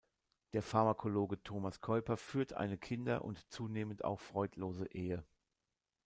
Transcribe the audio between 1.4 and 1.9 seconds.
Thomas